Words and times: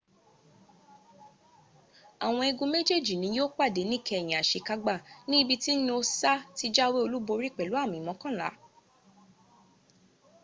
àwọn 2.25 2.45
igun 2.51 2.69
méjèèjì 2.73 3.13
ni 3.17 3.27
yíó 3.35 3.45
pàdé 3.57 3.81
níkẹyìn 3.91 4.37
àsekágbá 4.41 4.93
ní 5.27 5.35
ibi 5.41 5.55
tí 5.63 5.71
noosa 5.87 6.33
ti 6.57 6.65
jáwé 6.75 6.97
olúborí 7.05 7.47
pẹ̀lú 7.57 7.75
àmì 7.83 7.97
mọ́kànlá 8.07 8.47